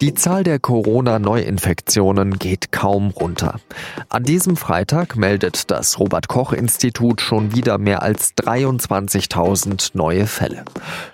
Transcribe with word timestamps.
Die 0.00 0.14
Zahl 0.14 0.44
der 0.44 0.58
Corona-Neuinfektionen 0.58 2.38
geht 2.38 2.72
kaum 2.72 3.10
runter. 3.10 3.60
An 4.08 4.22
diesem 4.22 4.56
Freitag 4.56 5.16
meldet 5.16 5.70
das 5.70 5.98
Robert 5.98 6.26
Koch 6.26 6.54
Institut 6.54 7.20
schon 7.20 7.54
wieder 7.54 7.76
mehr 7.76 8.02
als 8.02 8.34
23.000 8.36 9.90
neue 9.92 10.26
Fälle. 10.26 10.64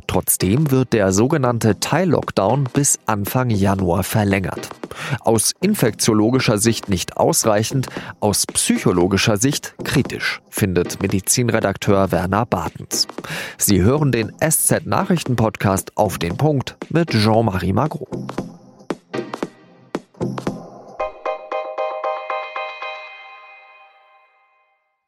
Trotzdem 0.06 0.70
wird 0.70 0.92
der 0.92 1.12
sogenannte 1.12 1.80
Teil-Lockdown 1.80 2.68
bis 2.72 3.00
Anfang 3.06 3.50
Januar 3.50 4.04
verlängert. 4.04 4.68
Aus 5.18 5.54
infektiologischer 5.60 6.58
Sicht 6.58 6.88
nicht 6.88 7.16
ausreichend, 7.16 7.88
aus 8.20 8.46
psychologischer 8.46 9.36
Sicht 9.36 9.74
kritisch, 9.82 10.40
findet 10.48 11.02
Medizinredakteur 11.02 12.12
Werner 12.12 12.46
Bartens. 12.46 13.08
Sie 13.58 13.82
hören 13.82 14.12
den 14.12 14.30
SZ-Nachrichten-Podcast 14.38 15.96
auf 15.96 16.18
den 16.18 16.36
Punkt 16.36 16.76
mit 16.88 17.10
Jean-Marie 17.10 17.72
Magro. 17.72 18.06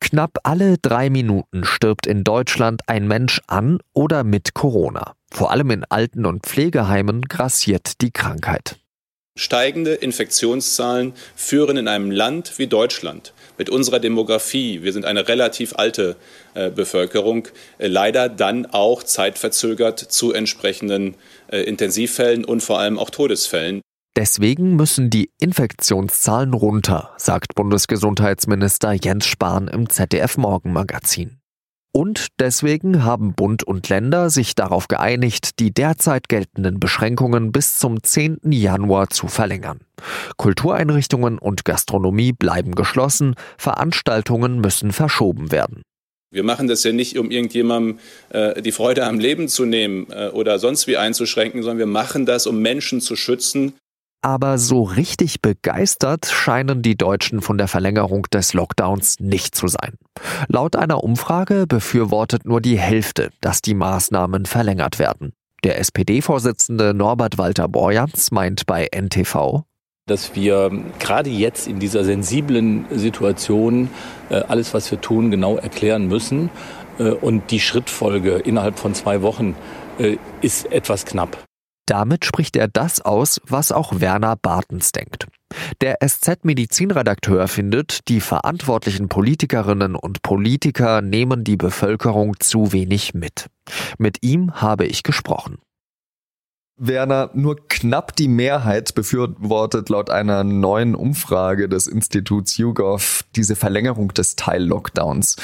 Knapp 0.09 0.39
alle 0.43 0.79
drei 0.79 1.11
Minuten 1.11 1.65
stirbt 1.65 2.07
in 2.07 2.25
Deutschland 2.25 2.81
ein 2.87 3.07
Mensch 3.07 3.43
an 3.47 3.79
oder 3.93 4.25
mit 4.25 4.55
Corona. 4.55 5.13
Vor 5.31 5.51
allem 5.51 5.71
in 5.71 5.85
Alten- 5.85 6.25
und 6.25 6.47
Pflegeheimen 6.47 7.21
grassiert 7.29 8.01
die 8.01 8.11
Krankheit. 8.11 8.79
Steigende 9.37 9.93
Infektionszahlen 9.93 11.13
führen 11.37 11.77
in 11.77 11.89
einem 11.89 12.11
Land 12.11 12.59
wie 12.59 12.69
Deutschland 12.69 13.35
mit 13.59 13.69
unserer 13.69 14.01
Demografie, 14.01 14.83
wir 14.83 14.95
sind 14.95 15.05
eine 15.05 15.29
relativ 15.29 15.75
alte 15.77 16.17
äh, 16.55 16.71
Bevölkerung, 16.71 17.49
äh, 17.77 17.87
leider 17.87 18.31
dann 18.31 18.65
auch 18.65 19.03
zeitverzögert 19.03 20.01
zu 20.01 20.33
entsprechenden 20.33 21.17
äh, 21.53 21.61
Intensivfällen 21.61 22.47
und 22.47 22.63
vor 22.63 22.79
allem 22.79 22.99
auch 22.99 23.11
Todesfällen. 23.11 23.83
Deswegen 24.19 24.75
müssen 24.75 25.11
die 25.11 25.31
Infektionszahlen 25.39 26.53
runter, 26.53 27.15
sagt 27.19 27.55
Bundesgesundheitsminister 27.55 28.93
Jens 28.93 29.29
Spahn 29.29 29.69
im 29.69 29.89
ZDF 29.89 30.37
Morgenmagazin. 30.39 31.39
Und 31.93 32.27
deswegen 32.41 33.05
haben 33.05 33.35
Bund 33.35 33.63
und 33.63 33.89
Länder 33.89 34.29
sich 34.31 34.57
darauf 34.57 34.89
geeinigt, 34.89 35.61
die 35.61 35.73
derzeit 35.73 36.29
geltenden 36.29 36.81
Beschränkungen 36.81 37.53
bis 37.53 37.79
zum 37.79 38.03
10. 38.03 38.41
Januar 38.51 39.09
zu 39.11 39.29
verlängern. 39.29 39.83
Kultureinrichtungen 40.37 41.39
und 41.39 41.65
Gastronomie 41.65 42.33
bleiben 42.33 42.75
geschlossen, 42.75 43.37
Veranstaltungen 43.57 44.61
müssen 44.61 44.91
verschoben 44.91 45.53
werden. 45.53 45.83
Wir 46.33 46.43
machen 46.43 46.67
das 46.67 46.83
ja 46.83 46.91
nicht, 46.91 47.19
um 47.19 47.31
irgendjemandem 47.31 48.01
äh, 48.31 48.63
die 48.63 48.73
Freude 48.73 49.07
am 49.07 49.21
Leben 49.21 49.47
zu 49.47 49.65
nehmen 49.65 50.09
äh, 50.11 50.31
oder 50.31 50.59
sonst 50.59 50.89
wie 50.89 50.97
einzuschränken, 50.97 51.63
sondern 51.63 51.79
wir 51.79 51.87
machen 51.87 52.27
das, 52.27 52.49
um 52.49 52.61
Menschen 52.61 53.01
zu 53.01 53.15
schützen, 53.15 53.75
aber 54.29 54.59
so 54.59 54.83
richtig 54.83 55.41
begeistert 55.41 56.27
scheinen 56.27 56.83
die 56.83 56.99
Deutschen 56.99 57.41
von 57.41 57.57
der 57.57 57.67
Verlängerung 57.67 58.27
des 58.31 58.53
Lockdowns 58.53 59.21
nicht 59.21 59.55
zu 59.55 59.69
sein. 59.69 59.95
Laut 60.49 60.77
einer 60.77 61.03
Umfrage 61.03 61.67
befürwortet 61.67 62.45
nur 62.45 62.61
die 62.61 62.79
Hälfte, 62.79 63.31
dass 63.41 63.63
die 63.63 63.73
Maßnahmen 63.73 64.45
verlängert 64.45 64.99
werden. 64.99 65.33
Der 65.65 65.79
SPD-Vorsitzende 65.79 66.93
Norbert 66.93 67.39
Walter 67.39 67.69
Borjans 67.69 68.31
meint 68.31 68.67
bei 68.67 68.89
NTV, 68.95 69.63
dass 70.07 70.37
wir 70.37 70.71
gerade 70.99 71.31
jetzt 71.31 71.67
in 71.67 71.79
dieser 71.79 72.05
sensiblen 72.05 72.85
Situation 72.91 73.89
äh, 74.29 74.35
alles, 74.35 74.75
was 74.75 74.91
wir 74.91 75.01
tun, 75.01 75.31
genau 75.31 75.57
erklären 75.57 76.07
müssen. 76.07 76.51
Äh, 76.99 77.13
und 77.13 77.51
die 77.51 77.61
Schrittfolge 77.61 78.33
innerhalb 78.37 78.79
von 78.79 78.93
zwei 78.93 79.23
Wochen 79.23 79.57
äh, 79.99 80.19
ist 80.43 80.71
etwas 80.71 81.07
knapp. 81.07 81.48
Damit 81.89 82.27
spricht 82.27 82.55
er 82.57 82.69
das 82.69 83.01
aus, 83.01 83.41
was 83.47 83.73
auch 83.73 84.01
Werner 84.01 84.37
Bartens 84.37 84.93
denkt. 84.93 85.27
Der 85.81 86.07
SZ-Medizinredakteur 86.07 87.49
findet, 87.49 88.09
die 88.09 88.21
verantwortlichen 88.21 89.09
Politikerinnen 89.09 89.97
und 89.97 90.21
Politiker 90.23 91.01
nehmen 91.01 91.45
die 91.45 91.57
Bevölkerung 91.57 92.39
zu 92.41 92.73
wenig 92.73 93.15
mit. 93.15 93.47
Mit 93.97 94.19
ihm 94.23 94.61
habe 94.61 94.85
ich 94.85 95.03
gesprochen. 95.03 95.57
Werner, 96.77 97.31
nur 97.33 97.57
knapp 97.69 98.15
die 98.15 98.29
Mehrheit 98.29 98.95
befürwortet 98.95 99.89
laut 99.89 100.11
einer 100.11 100.45
neuen 100.45 100.95
Umfrage 100.95 101.71
des 101.71 101.87
Instituts 101.87 102.59
YouGov 102.59 103.25
diese 103.35 103.57
Verlängerung 103.57 104.13
des 104.13 104.37
Teil-Lockdowns. 104.37 105.37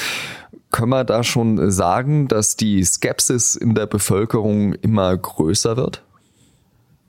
Können 0.71 0.91
wir 0.91 1.03
da 1.05 1.23
schon 1.23 1.71
sagen, 1.71 2.27
dass 2.27 2.55
die 2.55 2.83
Skepsis 2.83 3.55
in 3.55 3.73
der 3.73 3.87
Bevölkerung 3.87 4.73
immer 4.73 5.17
größer 5.17 5.75
wird? 5.75 6.03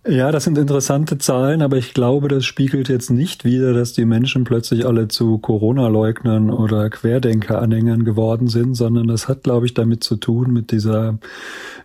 Ja, 0.08 0.30
das 0.30 0.44
sind 0.44 0.56
interessante 0.56 1.18
Zahlen, 1.18 1.62
aber 1.62 1.78
ich 1.78 1.92
glaube, 1.92 2.28
das 2.28 2.44
spiegelt 2.44 2.88
jetzt 2.88 3.10
nicht 3.10 3.44
wider, 3.44 3.74
dass 3.74 3.92
die 3.92 4.04
Menschen 4.04 4.44
plötzlich 4.44 4.86
alle 4.86 5.08
zu 5.08 5.38
Corona-Leugnern 5.38 6.48
oder 6.50 6.88
Querdenker-Anhängern 6.90 8.04
geworden 8.04 8.46
sind, 8.46 8.76
sondern 8.76 9.08
das 9.08 9.26
hat, 9.26 9.42
glaube 9.42 9.66
ich, 9.66 9.74
damit 9.74 10.04
zu 10.04 10.14
tun 10.14 10.52
mit 10.52 10.70
dieser 10.70 11.18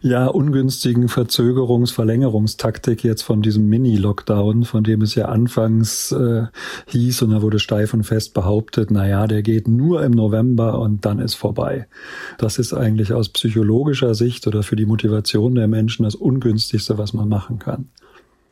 ja 0.02 0.28
ungünstigen 0.28 1.08
Verzögerungs-, 1.08 1.94
Verlängerungstaktik 1.94 3.04
jetzt 3.04 3.24
von 3.24 3.42
diesem 3.42 3.68
Mini-Lockdown, 3.70 4.66
von 4.66 4.84
dem 4.84 5.02
es 5.02 5.16
ja 5.16 5.26
anfangs 5.26 6.12
äh, 6.12 6.44
hieß 6.90 7.24
und 7.24 7.32
da 7.32 7.42
wurde 7.42 7.58
steif 7.58 7.92
und 7.96 8.04
fest 8.04 8.36
behauptet, 8.36 8.92
na 8.92 9.08
ja, 9.08 9.26
der 9.26 9.42
geht 9.42 9.68
nur 9.68 10.04
im 10.04 10.12
November 10.12 10.78
und 10.78 11.06
dann 11.06 11.18
ist 11.18 11.34
vorbei. 11.34 11.88
Das 12.38 12.60
ist 12.60 12.72
eigentlich 12.72 13.14
aus 13.14 13.30
psychologischer 13.30 14.14
Sicht 14.14 14.46
oder 14.46 14.62
für 14.62 14.76
die 14.76 14.86
Motivation 14.86 15.56
der 15.56 15.68
Menschen 15.68 16.04
das 16.04 16.14
ungünstigste, 16.14 17.00
was 17.00 17.14
man 17.14 17.28
machen 17.28 17.58
kann. 17.58 17.90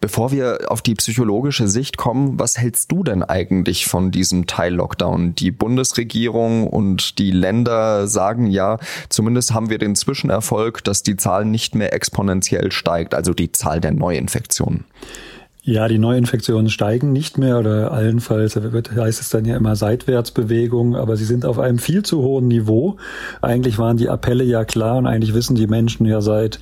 Bevor 0.01 0.31
wir 0.31 0.59
auf 0.69 0.81
die 0.81 0.95
psychologische 0.95 1.67
Sicht 1.67 1.97
kommen, 1.97 2.39
was 2.39 2.57
hältst 2.57 2.89
du 2.89 3.03
denn 3.03 3.21
eigentlich 3.21 3.85
von 3.85 4.11
diesem 4.11 4.47
Teil-Lockdown? 4.47 5.35
Die 5.35 5.51
Bundesregierung 5.51 6.67
und 6.67 7.19
die 7.19 7.31
Länder 7.31 8.07
sagen 8.07 8.47
ja, 8.47 8.77
zumindest 9.09 9.53
haben 9.53 9.69
wir 9.69 9.77
den 9.77 9.97
Zwischenerfolg, 9.97 10.85
dass 10.85 11.03
die 11.03 11.17
Zahl 11.17 11.43
nicht 11.43 11.75
mehr 11.75 11.91
exponentiell 11.91 12.71
steigt, 12.71 13.13
also 13.13 13.33
die 13.33 13.51
Zahl 13.51 13.81
der 13.81 13.91
Neuinfektionen. 13.91 14.85
Ja, 15.61 15.89
die 15.89 15.97
Neuinfektionen 15.97 16.69
steigen 16.69 17.11
nicht 17.11 17.37
mehr 17.37 17.59
oder 17.59 17.91
allenfalls 17.91 18.55
heißt 18.55 19.21
es 19.21 19.29
dann 19.29 19.43
ja 19.43 19.57
immer 19.57 19.75
Seitwärtsbewegung, 19.75 20.95
aber 20.95 21.17
sie 21.17 21.25
sind 21.25 21.45
auf 21.45 21.59
einem 21.59 21.79
viel 21.79 22.01
zu 22.01 22.21
hohen 22.21 22.47
Niveau. 22.47 22.95
Eigentlich 23.41 23.77
waren 23.77 23.97
die 23.97 24.07
Appelle 24.07 24.45
ja 24.45 24.63
klar 24.63 24.97
und 24.97 25.05
eigentlich 25.05 25.33
wissen 25.33 25.55
die 25.55 25.67
Menschen 25.67 26.05
ja 26.05 26.21
seit, 26.21 26.61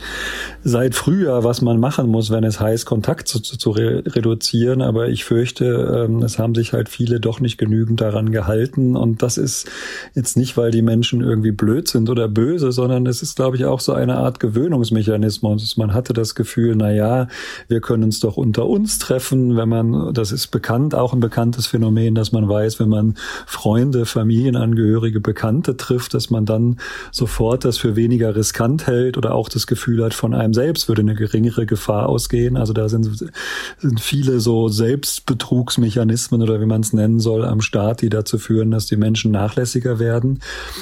seit 0.63 0.96
Frühjahr, 0.96 1.44
was 1.44 1.62
man 1.62 1.80
machen 1.80 2.07
muss, 2.07 2.31
wenn 2.31 2.44
es 2.44 2.59
heißt, 2.59 2.88
Kontakt 2.88 3.28
zu, 3.28 3.40
zu 3.40 3.69
re 3.69 4.02
reduzieren. 4.03 4.81
Aber 4.81 5.09
ich 5.09 5.25
fürchte, 5.25 6.06
ähm, 6.09 6.24
es 6.24 6.40
haben 6.40 6.56
sich 6.56 6.74
halt 6.74 6.90
viele 6.90 7.19
doch 7.19 7.40
nicht 7.40 7.59
genügend 7.59 8.02
daran 8.02 8.31
gehalten 8.31 8.96
und 8.96 9.22
das 9.22 9.38
ist 9.38 9.69
jetzt 10.16 10.38
nicht, 10.38 10.57
weil 10.57 10.72
die 10.72 10.81
Menschen 10.81 11.22
irgendwie 11.22 11.52
blöd 11.52 11.88
sind 11.88 12.09
oder 12.09 12.28
böse, 12.28 12.72
sondern 12.72 13.06
es 13.06 13.22
ist, 13.22 13.36
glaube 13.36 13.57
ich, 13.57 13.66
auch 13.66 13.80
so 13.80 13.94
eine 13.94 14.18
Art 14.18 14.40
Gewöhnungsmechanismus. 14.40 15.78
Man 15.78 15.94
hatte 15.94 16.13
das 16.13 16.34
Gefühl, 16.34 16.75
na 16.75 16.91
ja, 16.91 17.28
wir 17.68 17.80
können 17.80 18.03
uns 18.03 18.19
doch 18.19 18.38
unter 18.38 18.66
uns 18.66 18.87
treffen, 18.98 19.58
wenn 19.58 19.70
man, 19.70 20.14
das 20.14 20.31
ist 20.31 20.48
bekannt, 20.48 20.96
auch 20.96 21.14
ein 21.14 21.20
bekanntes 21.20 21.68
Phänomen, 21.68 22.16
dass 22.16 22.31
man 22.31 22.48
weiß, 22.48 22.80
wenn 22.80 22.90
man 22.90 23.16
Freunde, 23.46 24.06
Familienangehörige, 24.06 25.20
Bekannte 25.20 25.78
trifft, 25.78 26.14
dass 26.14 26.30
man 26.30 26.46
dann 26.46 26.78
sofort 27.12 27.66
das 27.66 27.78
für 27.78 27.96
weniger 27.96 28.36
riskant 28.36 28.88
hält 28.88 29.18
oder 29.18 29.36
auch 29.36 29.50
das 29.50 29.68
Gefühl 29.68 30.03
hat, 30.03 30.14
von 30.14 30.34
einem 30.34 30.53
selbst 30.53 30.88
würde 30.88 31.02
eine 31.02 31.16
geringere 31.16 31.66
Gefahr 31.66 32.08
ausgehen. 32.08 32.56
Also 32.56 32.74
da 32.74 32.88
sind, 32.88 33.31
sind 33.78 34.00
viele 34.00 34.40
so 34.40 34.70
Selbstbetrugsmechanismen 34.70 36.42
oder 36.42 36.62
wie 36.62 36.66
man 36.66 36.81
es 36.81 36.94
nennen 36.94 37.19
soll 37.19 37.44
am 37.44 37.62
Staat, 37.62 38.02
die 38.02 38.09
dazu 38.09 38.38
führen, 38.38 38.72
dass 38.72 38.86
die 38.86 38.98
Menschen 38.98 39.31
nachlässiger 39.31 40.00
werden. 40.00 40.40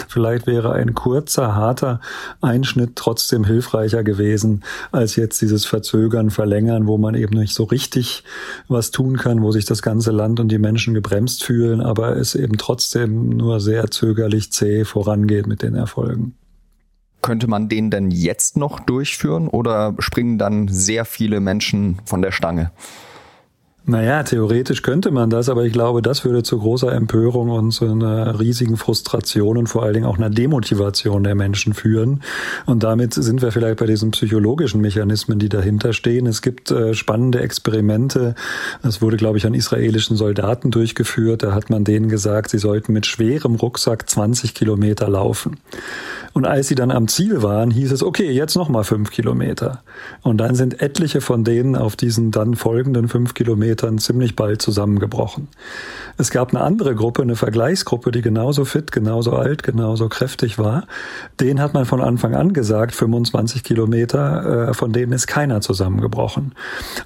Vielleicht 0.07 0.47
wäre 0.47 0.73
ein 0.73 0.93
kurzer, 0.93 1.55
harter 1.55 1.99
Einschnitt 2.41 2.91
trotzdem 2.95 3.45
hilfreicher 3.45 4.03
gewesen, 4.03 4.63
als 4.91 5.15
jetzt 5.15 5.41
dieses 5.41 5.65
Verzögern, 5.65 6.29
Verlängern, 6.29 6.87
wo 6.87 6.97
man 6.97 7.15
eben 7.15 7.37
nicht 7.39 7.53
so 7.53 7.63
richtig 7.63 7.94
richtig 7.95 8.23
was 8.67 8.91
tun 8.91 9.17
kann, 9.17 9.41
wo 9.41 9.51
sich 9.51 9.65
das 9.65 9.81
ganze 9.81 10.11
Land 10.11 10.39
und 10.39 10.49
die 10.49 10.57
Menschen 10.57 10.93
gebremst 10.93 11.43
fühlen, 11.43 11.81
aber 11.81 12.17
es 12.17 12.35
eben 12.35 12.57
trotzdem 12.57 13.29
nur 13.29 13.59
sehr 13.59 13.89
zögerlich 13.91 14.51
zäh 14.51 14.85
vorangeht 14.85 15.47
mit 15.47 15.61
den 15.61 15.75
Erfolgen. 15.75 16.35
Könnte 17.21 17.47
man 17.47 17.69
den 17.69 17.89
denn 17.89 18.11
jetzt 18.11 18.55
noch 18.55 18.79
durchführen 18.79 19.47
oder 19.47 19.95
springen 19.99 20.37
dann 20.37 20.67
sehr 20.67 21.05
viele 21.05 21.39
Menschen 21.39 21.99
von 22.05 22.21
der 22.21 22.31
Stange? 22.31 22.71
Naja, 23.87 24.23
theoretisch 24.23 24.81
könnte 24.81 25.11
man 25.11 25.29
das, 25.29 25.47
aber 25.47 25.63
ich 25.63 25.71
glaube, 25.71 26.01
das 26.01 26.25
würde 26.25 26.41
zu 26.41 26.57
großer 26.57 26.91
Empörung 26.91 27.49
und 27.49 27.71
zu 27.71 27.85
einer 27.85 28.39
riesigen 28.39 28.77
Frustration 28.77 29.59
und 29.59 29.67
vor 29.67 29.83
allen 29.83 29.93
Dingen 29.93 30.05
auch 30.07 30.17
einer 30.17 30.31
Demotivation 30.31 31.23
der 31.23 31.35
Menschen 31.35 31.75
führen. 31.75 32.23
Und 32.65 32.81
damit 32.81 33.13
sind 33.13 33.43
wir 33.43 33.51
vielleicht 33.51 33.77
bei 33.77 33.85
diesen 33.85 34.09
psychologischen 34.09 34.81
Mechanismen, 34.81 35.37
die 35.37 35.49
dahinter 35.49 35.93
stehen. 35.93 36.25
Es 36.25 36.41
gibt 36.41 36.71
äh, 36.71 36.95
spannende 36.95 37.41
Experimente. 37.41 38.33
Das 38.81 39.03
wurde, 39.03 39.17
glaube 39.17 39.37
ich, 39.37 39.45
an 39.45 39.53
israelischen 39.53 40.17
Soldaten 40.17 40.71
durchgeführt. 40.71 41.43
Da 41.43 41.53
hat 41.53 41.69
man 41.69 41.83
denen 41.83 42.09
gesagt, 42.09 42.49
sie 42.49 42.57
sollten 42.57 42.91
mit 42.91 43.05
schwerem 43.05 43.53
Rucksack 43.53 44.09
20 44.09 44.55
Kilometer 44.55 45.07
laufen. 45.07 45.57
Und 46.33 46.45
als 46.45 46.67
sie 46.67 46.75
dann 46.75 46.91
am 46.91 47.07
Ziel 47.07 47.43
waren, 47.43 47.71
hieß 47.71 47.91
es, 47.91 48.03
okay, 48.03 48.29
jetzt 48.31 48.55
nochmal 48.55 48.83
fünf 48.83 49.11
Kilometer. 49.11 49.83
Und 50.21 50.37
dann 50.37 50.55
sind 50.55 50.81
etliche 50.81 51.21
von 51.21 51.43
denen 51.43 51.75
auf 51.77 51.95
diesen 51.95 52.31
dann 52.31 52.55
folgenden 52.55 53.07
fünf 53.07 53.35
Kilometern 53.75 53.97
ziemlich 53.97 54.35
bald 54.35 54.61
zusammengebrochen. 54.61 55.47
Es 56.17 56.31
gab 56.31 56.53
eine 56.53 56.63
andere 56.63 56.95
Gruppe, 56.95 57.21
eine 57.21 57.35
Vergleichsgruppe, 57.35 58.11
die 58.11 58.21
genauso 58.21 58.63
fit, 58.63 58.91
genauso 58.91 59.33
alt, 59.33 59.63
genauso 59.63 60.07
kräftig 60.07 60.57
war. 60.57 60.87
Den 61.39 61.59
hat 61.59 61.73
man 61.73 61.85
von 61.85 62.01
Anfang 62.01 62.35
an 62.35 62.53
gesagt, 62.53 62.95
25 62.95 63.63
Kilometer, 63.63 64.69
äh, 64.69 64.73
von 64.73 64.93
denen 64.93 65.11
ist 65.11 65.27
keiner 65.27 65.61
zusammengebrochen. 65.61 66.53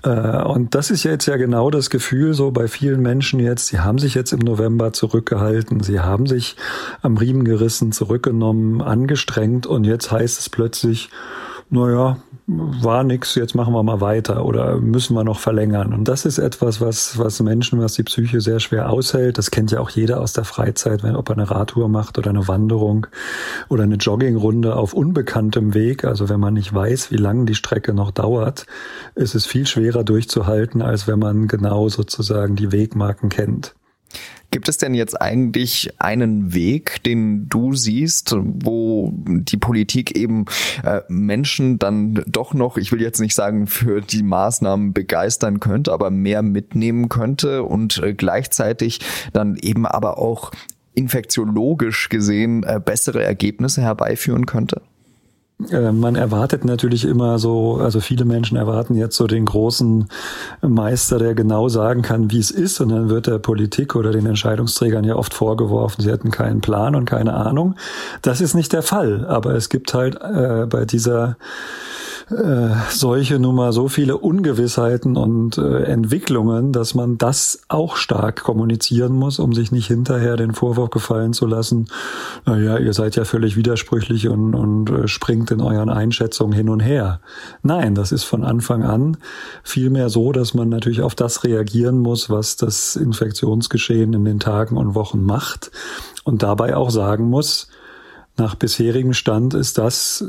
Äh, 0.03 0.43
und 0.43 0.75
das 0.75 0.91
ist 0.91 1.03
jetzt 1.03 1.25
ja 1.25 1.37
genau 1.37 1.71
das 1.71 1.89
Gefühl 1.89 2.33
so 2.33 2.51
bei 2.51 2.67
vielen 2.67 3.01
Menschen 3.01 3.39
jetzt, 3.39 3.67
sie 3.67 3.79
haben 3.79 3.97
sich 3.97 4.13
jetzt 4.13 4.31
im 4.31 4.39
November 4.39 4.93
zurückgehalten, 4.93 5.81
sie 5.81 5.99
haben 5.99 6.27
sich 6.27 6.55
am 7.01 7.17
Riemen 7.17 7.45
gerissen, 7.45 7.91
zurückgenommen, 7.91 8.81
angestrengt 8.81 9.65
und 9.65 9.85
jetzt 9.85 10.11
heißt 10.11 10.39
es 10.39 10.49
plötzlich, 10.49 11.09
naja, 11.71 12.17
war 12.47 13.03
nix, 13.03 13.35
jetzt 13.35 13.53
machen 13.53 13.73
wir 13.73 13.83
mal 13.83 14.01
weiter 14.01 14.43
oder 14.43 14.77
müssen 14.77 15.13
wir 15.13 15.23
noch 15.23 15.39
verlängern. 15.39 15.93
Und 15.93 16.07
das 16.07 16.25
ist 16.25 16.39
etwas, 16.39 16.81
was, 16.81 17.19
was 17.19 17.39
Menschen, 17.41 17.79
was 17.79 17.93
die 17.93 18.03
Psyche 18.03 18.41
sehr 18.41 18.59
schwer 18.59 18.89
aushält. 18.89 19.37
Das 19.37 19.51
kennt 19.51 19.71
ja 19.71 19.79
auch 19.79 19.91
jeder 19.91 20.19
aus 20.19 20.33
der 20.33 20.45
Freizeit, 20.45 21.03
wenn 21.03 21.15
ob 21.15 21.29
er 21.29 21.37
eine 21.37 21.51
Radtour 21.51 21.87
macht 21.87 22.17
oder 22.17 22.31
eine 22.31 22.47
Wanderung 22.47 23.05
oder 23.67 23.83
eine 23.83 23.95
Joggingrunde 23.95 24.75
auf 24.75 24.93
unbekanntem 24.93 25.75
Weg. 25.75 26.05
Also 26.05 26.27
wenn 26.27 26.39
man 26.39 26.55
nicht 26.55 26.73
weiß, 26.73 27.11
wie 27.11 27.17
lange 27.17 27.45
die 27.45 27.55
Strecke 27.55 27.93
noch 27.93 28.09
dauert, 28.09 28.65
ist 29.13 29.35
es 29.35 29.45
viel 29.45 29.67
schwerer 29.67 30.03
durchzuhalten, 30.03 30.81
als 30.81 31.07
wenn 31.07 31.19
man 31.19 31.47
genau 31.47 31.87
sozusagen 31.87 32.55
die 32.55 32.71
Wegmarken 32.71 33.29
kennt. 33.29 33.75
Gibt 34.51 34.67
es 34.67 34.77
denn 34.77 34.95
jetzt 34.95 35.21
eigentlich 35.21 35.93
einen 35.99 36.55
Weg, 36.55 37.03
den 37.03 37.47
du 37.49 37.73
siehst, 37.75 38.35
wo 38.35 39.13
die 39.15 39.57
Politik 39.57 40.17
eben 40.17 40.45
äh, 40.83 41.01
Menschen 41.07 41.77
dann 41.77 42.23
doch 42.25 42.55
noch, 42.55 42.77
ich 42.77 42.91
will 42.91 43.01
jetzt 43.01 43.19
nicht 43.19 43.35
sagen, 43.35 43.67
für 43.67 44.01
die 44.01 44.23
Maßnahmen 44.23 44.93
begeistern 44.93 45.59
könnte, 45.59 45.93
aber 45.93 46.09
mehr 46.09 46.41
mitnehmen 46.41 47.09
könnte 47.09 47.63
und 47.63 47.99
äh, 47.99 48.13
gleichzeitig 48.13 49.01
dann 49.33 49.55
eben 49.55 49.85
aber 49.85 50.17
auch 50.17 50.51
infektiologisch 50.95 52.09
gesehen 52.09 52.63
äh, 52.63 52.81
bessere 52.83 53.23
Ergebnisse 53.23 53.83
herbeiführen 53.83 54.47
könnte? 54.47 54.81
Äh, 55.71 55.91
man 55.91 56.15
erwartet 56.15 56.63
natürlich 56.63 57.05
immer 57.05 57.37
so, 57.37 57.77
also 57.77 57.99
viele 57.99 58.25
Menschen 58.25 58.57
erwarten 58.57 58.95
jetzt 58.95 59.17
so 59.17 59.27
den 59.27 59.45
großen 59.45 60.07
Meister, 60.61 61.19
der 61.19 61.35
genau 61.35 61.67
sagen 61.67 62.01
kann, 62.01 62.31
wie 62.31 62.39
es 62.39 62.51
ist. 62.51 62.79
Und 62.79 62.89
dann 62.89 63.09
wird 63.09 63.27
der 63.27 63.39
Politik 63.39 63.95
oder 63.95 64.11
den 64.11 64.25
Entscheidungsträgern 64.25 65.03
ja 65.03 65.15
oft 65.15 65.33
vorgeworfen, 65.33 66.01
sie 66.01 66.11
hätten 66.11 66.31
keinen 66.31 66.61
Plan 66.61 66.95
und 66.95 67.05
keine 67.05 67.33
Ahnung. 67.33 67.75
Das 68.21 68.41
ist 68.41 68.55
nicht 68.55 68.71
der 68.73 68.83
Fall. 68.83 69.25
Aber 69.27 69.53
es 69.55 69.69
gibt 69.69 69.93
halt 69.93 70.15
äh, 70.21 70.65
bei 70.67 70.85
dieser 70.85 71.37
äh, 72.31 72.75
solche 72.89 73.39
Nummer 73.39 73.73
so 73.73 73.87
viele 73.87 74.17
Ungewissheiten 74.17 75.17
und 75.17 75.57
äh, 75.57 75.83
Entwicklungen, 75.83 76.71
dass 76.71 76.93
man 76.93 77.17
das 77.17 77.61
auch 77.69 77.95
stark 77.95 78.43
kommunizieren 78.43 79.13
muss, 79.13 79.39
um 79.39 79.53
sich 79.53 79.71
nicht 79.71 79.87
hinterher 79.87 80.37
den 80.37 80.53
Vorwurf 80.53 80.91
gefallen 80.91 81.33
zu 81.33 81.47
lassen, 81.47 81.87
naja, 82.45 82.77
ihr 82.77 82.93
seid 82.93 83.15
ja 83.15 83.25
völlig 83.25 83.55
widersprüchlich 83.55 84.27
und, 84.27 84.53
und 84.53 84.89
äh, 84.89 85.07
springt 85.07 85.51
in 85.51 85.61
euren 85.61 85.89
Einschätzungen 85.89 86.53
hin 86.53 86.69
und 86.69 86.81
her. 86.81 87.19
Nein, 87.63 87.95
das 87.95 88.11
ist 88.11 88.25
von 88.25 88.43
Anfang 88.43 88.83
an 88.83 89.17
vielmehr 89.63 90.09
so, 90.09 90.31
dass 90.31 90.53
man 90.53 90.69
natürlich 90.69 91.01
auf 91.01 91.15
das 91.15 91.43
reagieren 91.43 91.97
muss, 91.97 92.29
was 92.29 92.57
das 92.57 92.95
Infektionsgeschehen 92.95 94.13
in 94.13 94.25
den 94.25 94.39
Tagen 94.39 94.77
und 94.77 94.93
Wochen 94.93 95.23
macht 95.23 95.71
und 96.23 96.43
dabei 96.43 96.75
auch 96.75 96.91
sagen 96.91 97.29
muss, 97.29 97.69
nach 98.39 98.55
bisherigem 98.55 99.13
Stand 99.13 99.53
ist 99.53 99.77
das 99.77 100.23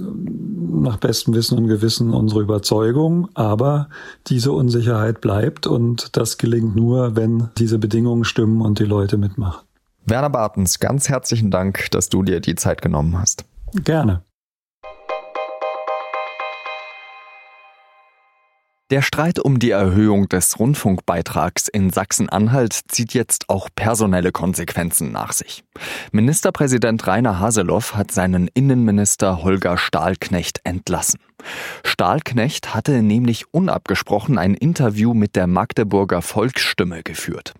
nach 0.73 0.99
bestem 0.99 1.35
Wissen 1.35 1.59
und 1.59 1.69
Gewissen 1.69 2.13
unsere 2.13 2.43
Überzeugung, 2.43 3.29
aber 3.35 3.89
diese 4.27 4.53
Unsicherheit 4.53 5.21
bleibt 5.21 5.67
und 5.67 6.17
das 6.17 6.39
gelingt 6.39 6.77
nur, 6.77 7.17
wenn 7.17 7.49
diese 7.59 7.79
Bedingungen 7.79 8.25
stimmen 8.25 8.61
und 8.61 8.79
die 8.79 8.85
Leute 8.85 9.17
mitmachen. 9.17 9.63
Werner 10.07 10.31
Bartens, 10.31 10.81
ganz 10.81 11.09
herzlichen 11.09 11.51
Dank, 11.51 11.91
dass 11.91 12.09
du 12.09 12.23
dir 12.23 12.41
die 12.41 12.55
Zeit 12.55 12.83
genommen 12.83 13.19
hast. 13.19 13.45
Gerne. 13.75 14.23
Der 18.91 19.03
Streit 19.03 19.39
um 19.39 19.61
die 19.61 19.71
Erhöhung 19.71 20.29
des 20.29 20.59
Rundfunkbeitrags 20.59 21.69
in 21.69 21.91
Sachsen-Anhalt 21.91 22.77
zieht 22.89 23.15
jetzt 23.15 23.49
auch 23.49 23.69
personelle 23.77 24.33
Konsequenzen 24.33 25.13
nach 25.13 25.33
sich. 25.33 25.63
Ministerpräsident 26.11 27.07
Rainer 27.07 27.39
Haseloff 27.39 27.95
hat 27.95 28.11
seinen 28.11 28.49
Innenminister 28.53 29.45
Holger 29.45 29.79
Stahlknecht 29.79 30.63
entlassen. 30.65 31.21
Stahlknecht 31.85 32.75
hatte 32.75 33.01
nämlich 33.03 33.45
unabgesprochen 33.55 34.39
ein 34.39 34.55
Interview 34.55 35.15
mit 35.15 35.37
der 35.37 35.47
Magdeburger 35.47 36.21
Volksstimme 36.21 37.05
geführt. 37.05 37.55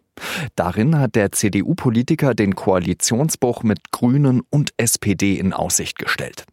Darin 0.57 0.99
hat 0.99 1.15
der 1.15 1.31
CDU-Politiker 1.31 2.35
den 2.35 2.57
Koalitionsbruch 2.57 3.63
mit 3.63 3.93
Grünen 3.93 4.43
und 4.51 4.73
SPD 4.79 5.39
in 5.39 5.53
Aussicht 5.53 5.97
gestellt. 5.97 6.45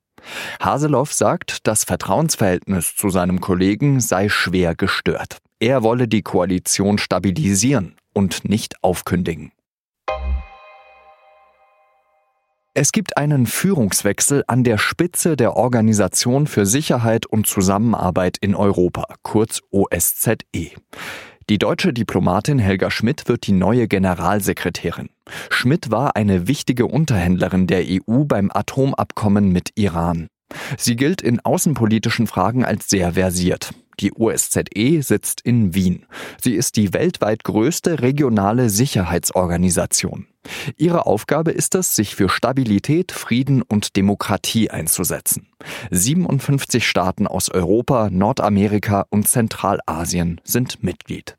Haseloff 0.62 1.14
sagt, 1.14 1.68
das 1.68 1.84
Vertrauensverhältnis 1.84 2.96
zu 2.96 3.10
seinem 3.10 3.42
Kollegen 3.42 4.00
sei 4.00 4.30
schwer 4.30 4.76
gestört. 4.76 5.38
Er 5.60 5.84
wolle 5.84 6.08
die 6.08 6.22
Koalition 6.22 6.98
stabilisieren 6.98 7.96
und 8.14 8.48
nicht 8.48 8.84
aufkündigen. 8.84 9.52
Es 12.80 12.92
gibt 12.92 13.18
einen 13.18 13.48
Führungswechsel 13.48 14.44
an 14.46 14.64
der 14.64 14.78
Spitze 14.78 15.36
der 15.36 15.56
Organisation 15.56 16.46
für 16.46 16.68
Sicherheit 16.68 17.26
und 17.26 17.48
Zusammenarbeit 17.48 18.38
in 18.40 18.54
Europa, 18.54 19.16
kurz 19.24 19.62
OSZE. 19.72 20.74
Die 21.50 21.60
deutsche 21.60 21.94
Diplomatin 21.94 22.60
Helga 22.60 22.92
Schmidt 22.92 23.30
wird 23.30 23.48
die 23.48 23.54
neue 23.54 23.88
Generalsekretärin. 23.88 25.08
Schmidt 25.50 25.92
war 25.92 26.18
eine 26.18 26.50
wichtige 26.50 26.88
Unterhändlerin 26.88 27.68
der 27.68 27.86
EU 27.88 28.26
beim 28.26 28.52
Atomabkommen 28.54 29.54
mit 29.54 29.72
Iran. 29.76 30.28
Sie 30.78 30.98
gilt 30.98 31.22
in 31.22 31.40
außenpolitischen 31.40 32.28
Fragen 32.28 32.66
als 32.66 32.90
sehr 32.90 33.14
versiert. 33.14 33.74
Die 34.00 34.14
OSZE 34.14 35.02
sitzt 35.02 35.42
in 35.42 35.74
Wien. 35.74 36.06
Sie 36.40 36.54
ist 36.54 36.76
die 36.76 36.94
weltweit 36.94 37.44
größte 37.44 38.02
regionale 38.02 38.70
Sicherheitsorganisation. 38.70 40.28
Ihre 40.78 41.06
Aufgabe 41.06 41.52
ist 41.52 41.76
es, 41.76 41.96
sich 41.96 42.16
für 42.16 42.30
Stabilität, 42.30 43.12
Frieden 43.12 43.62
und 43.62 43.96
Demokratie 43.96 44.70
einzusetzen. 44.70 45.48
57 45.92 46.88
Staaten 46.88 47.28
aus 47.28 47.50
Europa, 47.50 48.10
Nordamerika 48.12 49.06
und 49.10 49.28
Zentralasien 49.28 50.42
sind 50.44 50.84
Mitglied. 50.84 51.36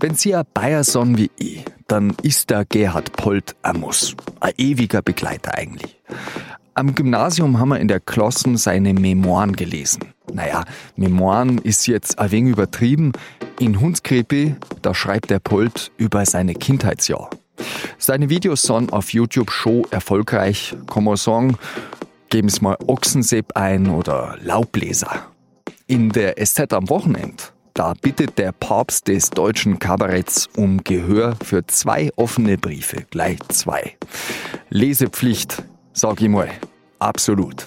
Wenn 0.00 0.14
Sie 0.14 0.34
ein 0.34 0.44
Bayer 0.54 0.84
sind 0.84 1.18
wie 1.18 1.30
ich, 1.38 1.64
dann 1.88 2.14
ist 2.22 2.50
der 2.50 2.64
Gerhard 2.64 3.12
Polt 3.14 3.56
ein 3.62 3.80
Muss. 3.80 4.14
Ein 4.38 4.52
ewiger 4.56 5.02
Begleiter 5.02 5.54
eigentlich. 5.54 6.00
Am 6.78 6.94
Gymnasium 6.94 7.58
haben 7.58 7.70
wir 7.70 7.80
in 7.80 7.88
der 7.88 7.98
Klasse 7.98 8.56
seine 8.56 8.94
Memoiren 8.94 9.56
gelesen. 9.56 10.14
Naja, 10.32 10.64
Memoiren 10.94 11.58
ist 11.58 11.88
jetzt 11.88 12.20
ein 12.20 12.30
wenig 12.30 12.52
übertrieben. 12.52 13.10
In 13.58 13.80
Hundskrepe, 13.80 14.54
da 14.80 14.94
schreibt 14.94 15.30
der 15.30 15.40
Polt 15.40 15.90
über 15.96 16.24
seine 16.24 16.54
Kindheitsjahr. 16.54 17.30
Seine 17.98 18.30
Videos 18.30 18.62
sind 18.62 18.92
auf 18.92 19.12
YouTube 19.12 19.50
schon 19.50 19.86
erfolgreich, 19.90 20.76
kann 20.88 21.02
man 21.02 21.16
sagen. 21.16 21.58
Geben 22.28 22.48
Sie 22.48 22.60
mal 22.60 22.76
Ochsensepp 22.86 23.56
ein 23.56 23.90
oder 23.90 24.36
Laubbläser. 24.40 25.26
In 25.88 26.10
der 26.10 26.36
SZ 26.36 26.72
am 26.72 26.88
Wochenende 26.88 27.42
da 27.74 27.94
bittet 28.00 28.38
der 28.38 28.52
Papst 28.52 29.08
des 29.08 29.30
deutschen 29.30 29.80
Kabaretts 29.80 30.48
um 30.56 30.84
Gehör 30.84 31.34
für 31.44 31.66
zwei 31.66 32.10
offene 32.14 32.56
Briefe, 32.56 33.04
gleich 33.10 33.38
zwei. 33.48 33.96
Lesepflicht, 34.68 35.62
sag 35.92 36.20
ich 36.20 36.28
mal, 36.28 36.48
Absolut. 36.98 37.64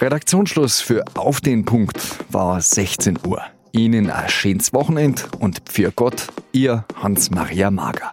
Redaktionsschluss 0.00 0.80
für 0.80 1.04
Auf 1.14 1.40
den 1.40 1.64
Punkt 1.64 1.98
war 2.30 2.60
16 2.60 3.18
Uhr. 3.26 3.42
Ihnen 3.72 4.10
ein 4.10 4.28
schönes 4.28 4.72
Wochenende 4.72 5.22
und 5.40 5.60
für 5.68 5.90
Gott, 5.90 6.28
Ihr 6.52 6.84
Hans-Maria 6.94 7.70
Mager. 7.70 8.12